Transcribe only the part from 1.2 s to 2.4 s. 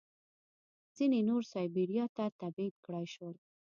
نور سایبیریا ته